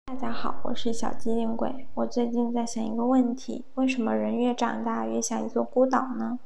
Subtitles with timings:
[0.05, 1.89] 大家好，我是小机灵鬼。
[1.95, 6.39] 我最近在想一个问题：为什么人越长大越像一座孤岛呢？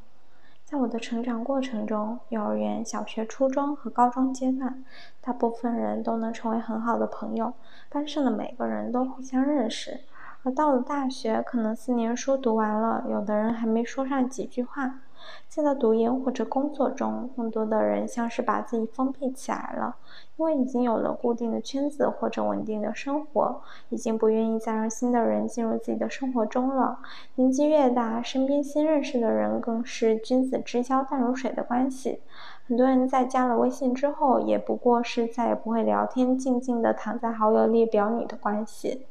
[0.67, 4.82] 在我的成长过程中，幼儿园、小学、初中和高中阶段，
[5.21, 7.53] 大部分人都能成为很好的朋友，
[7.89, 10.00] 班上的每个人都互相认识。
[10.43, 15.03] 而到了大学，可能四年书读完了，有的人还没说上几句话。
[15.48, 19.96] 现在读研或者工作中，更多的人像是把自己封闭起来了，
[20.36, 26.98] 因为已经有了固定的圈子或者稳定的生活，已经不愿意再让新的人进入自己的生活中了。
[27.36, 32.20] 年纪越大，身边新认识的人更是君子之交淡如水的关系。
[32.69, 39.06] 很多人在加了微信之后，也不过是再也不会聊天，静静地躺在好友列表里的关系。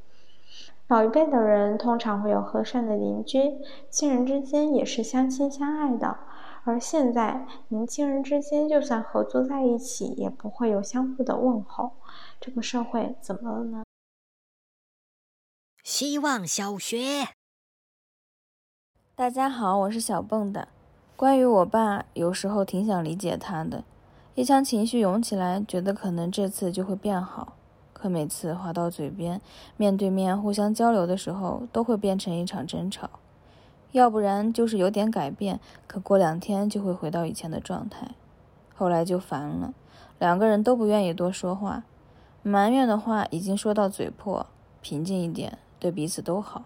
[0.88, 3.40] 老一辈的人通常会有和善的邻居，
[3.90, 6.20] 亲人之间也是相亲相爱的。
[6.64, 11.94] 而现在，年轻人之间就算合租在一起，也不会有相互的问候。
[12.40, 13.84] 这个社会怎么了呢？
[15.84, 17.30] 希望小学。
[19.16, 20.66] 大家好，我是小蹦跶。
[21.16, 23.84] 关于我爸，有时候挺想理解他的，
[24.36, 27.55] 一腔情绪涌起来，觉得可能这次就会变好。
[28.06, 29.42] 可每次话到嘴边，
[29.78, 33.08] 面对面互相交流的时候，都会变成一场争吵；
[33.94, 38.12] 要不然就是有点改变，可过两天就会回到以前的状态。
[38.76, 39.74] 后来就烦了，
[40.20, 41.82] 两个人都不愿意多说话，
[42.44, 44.46] 埋怨的话已经说到嘴破，
[44.84, 46.66] 平静一点对彼此都好。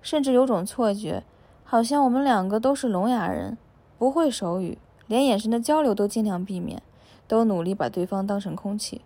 [0.00, 1.22] 甚至有种错觉，
[1.64, 3.58] 好像我们两个都是聋哑人，
[3.98, 6.80] 不会手语，连眼神的交流都尽量避免，
[7.28, 9.02] 都努力把对方当成空气。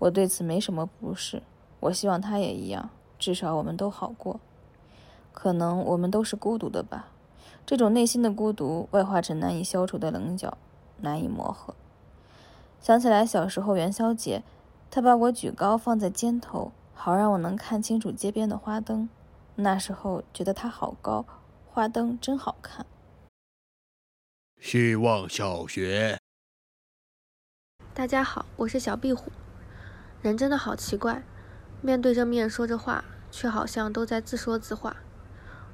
[0.00, 1.42] 我对此没什么不适，
[1.80, 4.40] 我希望他也一样，至少我们都好过。
[5.32, 7.08] 可能我们都是孤独的吧，
[7.66, 10.56] 这种内心的孤独外化成难以消除的棱角，
[11.02, 11.74] 难以磨合。
[12.80, 14.42] 想起来小时候元宵节，
[14.90, 19.10] 他把我举高放在肩头，好让我能看清楚街边的花灯。
[19.56, 21.26] 那时候觉得他好高，
[21.70, 22.86] 花灯真好看。
[24.58, 26.18] 希望小学。
[27.92, 29.30] 大家好，我是小壁虎。
[30.22, 31.24] 人真的好奇怪，
[31.80, 34.96] 面对着面说着话，却好像都在自说自话。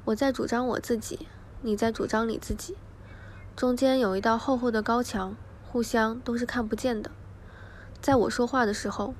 [0.04, 1.26] 我在主张我自己，
[1.62, 2.76] 你在主张你自己，
[3.56, 5.34] 中间有一道厚厚的高墙，
[5.64, 7.10] 互相都是看不见的。
[8.00, 9.14] 在我说话的时候，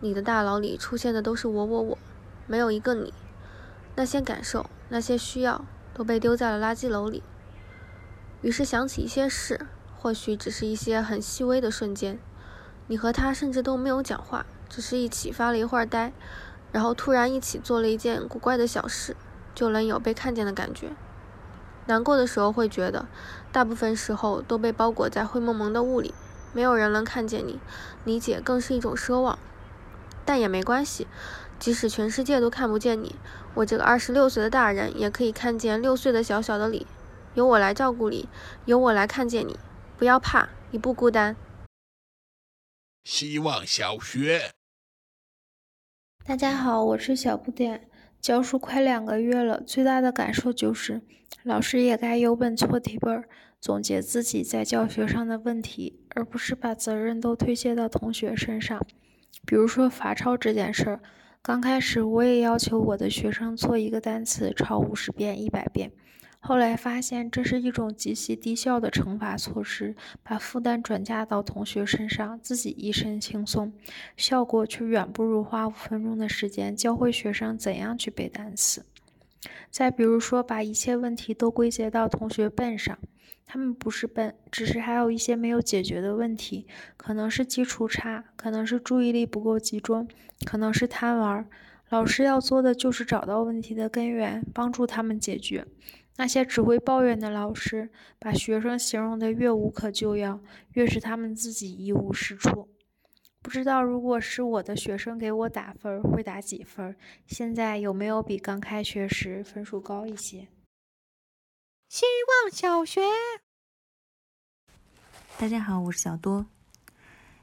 [0.00, 1.98] 你的大脑里出现的都是我我我，
[2.46, 3.12] 没有一个你。
[3.96, 7.24] 那些感受，那些需要，都被丢在了垃圾篓里。
[8.42, 9.66] 于是想起一些事，
[9.96, 12.20] 或许只是一些很细微的瞬间，
[12.86, 14.46] 你和他甚至都没有讲话。
[14.68, 16.12] 只是一起发了一会儿呆，
[16.72, 19.16] 然后突然一起做了一件古怪的小事，
[19.54, 20.90] 就能有被看见的感觉。
[21.86, 23.08] 难过的时候会觉得，
[23.50, 26.14] 大部分时候都被包裹在灰蒙蒙的雾里，
[26.52, 27.58] 没有人能看见你。
[28.04, 29.38] 理解更是一种奢望，
[30.24, 31.06] 但也没关系，
[31.58, 33.16] 即使全世界都看不见你，
[33.54, 36.86] 我这个二十六岁的大人也可以看见六岁的小小的你。
[37.34, 38.28] 由我来照顾你，
[38.66, 39.58] 由我来看见你，
[39.96, 41.36] 不要怕，你不孤单。
[43.04, 44.52] 希望小学。
[46.28, 47.88] 大家好，我是小不点，
[48.20, 51.00] 教书快两个月了，最大的感受就是，
[51.42, 53.24] 老师也该有本错题本，
[53.58, 58.78] 总结自己在教学上的问题，而不是把责任都推卸到同学身上。
[59.46, 61.00] 比如说罚抄这件事儿，
[61.40, 65.92] 刚开始我也要求我的学生错一个单词抄五十遍、一百遍。
[66.40, 73.72] 后来发现这是一种极其低效的惩罚措施，把负担转嫁到同学身上，自己一身轻松，
[74.16, 78.86] 效果却远不如花五分钟的时间教会学生怎样去背单词。
[79.70, 82.98] 再比如说，把一切问题都归结到同学笨上，
[83.44, 86.66] 他们不是笨，只是还有一些没有解决的问题，
[86.96, 90.08] 可能是基础差，可能是注意力不够集中，
[90.46, 91.46] 可能是贪玩。
[91.90, 95.66] 老师要做的就是找到问题的根源，帮助他们解决。
[96.20, 100.40] 那些只会抱怨的老师，把学生形容的越无可救药，
[100.72, 102.68] 越是他们自己一无是处。
[103.40, 106.96] 不知道如果是我的学生给我打分，会打几分？
[107.28, 110.48] 现在有没有比刚开学时分数高一些？
[111.88, 112.04] 希
[112.42, 113.00] 望小学。
[115.38, 116.46] 大家好，我是小多。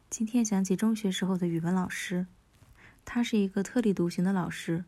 [0.10, 2.27] 今天想起中学时候的语文老师，
[3.06, 4.83] 他是一个特立独行的老师，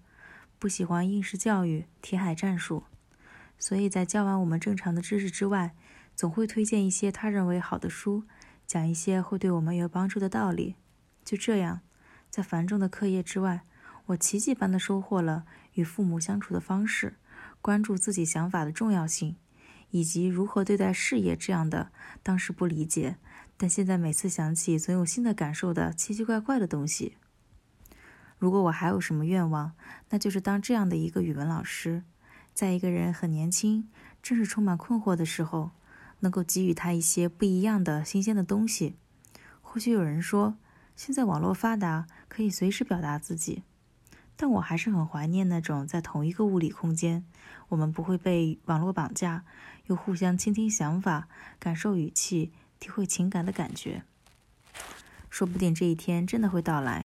[0.60, 2.84] 不喜欢应试教育、题海战术。
[3.60, 5.76] 所以在教完我们正常的知识之外，
[6.16, 8.24] 总会推荐一些他认为好的书，
[8.66, 10.76] 讲一些会对我们有帮助的道理。
[11.24, 11.82] 就这样，
[12.30, 13.64] 在繁重的课业之外，
[14.08, 17.18] 我奇迹般的收获了与父母相处的方式，
[17.62, 19.36] 关注自己想法的重要性，
[19.92, 21.92] 以及如何对待事业这样的
[22.24, 23.18] 当时不理解，
[23.58, 27.18] 但现在每次想起总有新的感受的奇奇怪怪的东西。
[28.38, 29.74] 如果我还有什么愿望，
[30.10, 32.04] 那就是当这样的一个语文老师，
[32.58, 33.88] 在一个人很年轻，
[34.24, 35.70] 正是充满困惑的时候，
[36.22, 38.96] 能够给予他一些不一样的新鲜的东西。
[39.62, 40.58] 或许有人说，
[40.96, 43.62] 现在网络发达，可以随时表达自己，
[44.36, 47.24] 但我还是很怀念那种在同一个物理空间，
[47.70, 49.46] 我们不会被网络绑架，
[49.86, 51.28] 又互相倾听想法、
[51.60, 54.02] 感受语气、体会情感的感觉。
[55.30, 57.07] 说不定这一天真的会到来。